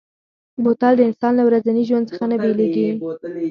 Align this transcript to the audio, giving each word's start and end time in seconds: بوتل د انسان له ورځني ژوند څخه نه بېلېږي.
بوتل 0.63 0.93
د 0.97 1.01
انسان 1.09 1.33
له 1.39 1.43
ورځني 1.47 1.83
ژوند 1.89 2.05
څخه 2.09 2.23
نه 2.31 2.35
بېلېږي. 2.43 2.87